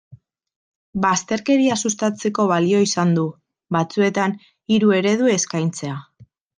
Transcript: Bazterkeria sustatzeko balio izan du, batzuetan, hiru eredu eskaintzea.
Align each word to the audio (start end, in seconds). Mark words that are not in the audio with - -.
Bazterkeria 1.03 1.77
sustatzeko 1.83 2.47
balio 2.53 2.81
izan 2.87 3.13
du, 3.21 3.29
batzuetan, 3.79 4.37
hiru 4.75 4.95
eredu 5.05 5.35
eskaintzea. 5.41 6.05